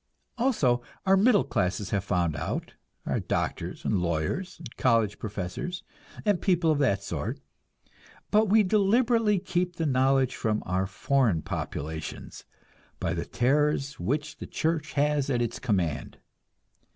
Also, 0.39 0.81
our 1.05 1.15
middle 1.15 1.43
classes 1.43 1.91
have 1.91 2.03
found 2.03 2.35
out; 2.35 2.73
our 3.05 3.19
doctors 3.19 3.85
and 3.85 4.01
lawyers 4.01 4.57
and 4.57 4.75
college 4.75 5.19
professors, 5.19 5.83
and 6.25 6.41
people 6.41 6.71
of 6.71 6.79
that 6.79 7.03
sort. 7.03 7.39
But 8.31 8.49
we 8.49 8.63
deliberately 8.63 9.37
keep 9.37 9.75
the 9.75 9.85
knowledge 9.85 10.35
from 10.35 10.63
our 10.65 10.87
foreign 10.87 11.43
populations, 11.43 12.45
by 12.99 13.13
the 13.13 13.25
terrors 13.25 13.99
which 13.99 14.39
the 14.39 14.47
church 14.47 14.93
has 14.93 15.29
at 15.29 15.39
its 15.39 15.59
command. 15.59 16.17